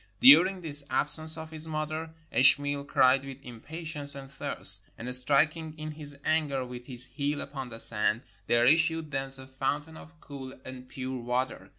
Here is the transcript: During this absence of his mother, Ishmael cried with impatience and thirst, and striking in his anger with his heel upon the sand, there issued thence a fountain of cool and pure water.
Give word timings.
During 0.19 0.61
this 0.61 0.83
absence 0.89 1.37
of 1.37 1.51
his 1.51 1.67
mother, 1.67 2.09
Ishmael 2.31 2.85
cried 2.85 3.23
with 3.23 3.37
impatience 3.45 4.15
and 4.15 4.31
thirst, 4.31 4.81
and 4.97 5.13
striking 5.13 5.75
in 5.77 5.91
his 5.91 6.17
anger 6.25 6.65
with 6.65 6.87
his 6.87 7.05
heel 7.05 7.39
upon 7.39 7.69
the 7.69 7.79
sand, 7.79 8.23
there 8.47 8.65
issued 8.65 9.11
thence 9.11 9.37
a 9.37 9.45
fountain 9.45 9.97
of 9.97 10.19
cool 10.19 10.59
and 10.65 10.89
pure 10.89 11.19
water. 11.19 11.69